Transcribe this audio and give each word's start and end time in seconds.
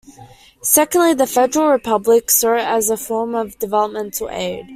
Secondly, 0.63 1.13
the 1.13 1.27
Federal 1.27 1.67
Republic 1.69 2.31
saw 2.31 2.55
it 2.55 2.61
as 2.65 2.89
a 2.89 2.97
form 2.97 3.35
of 3.35 3.59
developmental 3.59 4.29
aid. 4.31 4.65